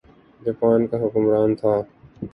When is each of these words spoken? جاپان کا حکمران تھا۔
جاپان 0.41 0.79
کا 0.87 0.97
حکمران 1.03 1.49
تھا۔ 1.55 1.73